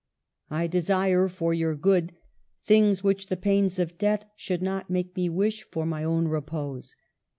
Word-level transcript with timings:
"I 0.49 0.65
desire, 0.65 1.27
for 1.27 1.53
your 1.53 1.75
good, 1.75 2.13
things 2.63 3.03
which 3.03 3.27
the 3.27 3.37
pains 3.37 3.77
of 3.77 3.99
death 3.99 4.25
should 4.35 4.63
not 4.63 4.89
make 4.89 5.15
me 5.15 5.29
wish 5.29 5.61
for 5.69 5.85
my 5.85 6.03
own 6.03 6.27
repose." 6.27 6.95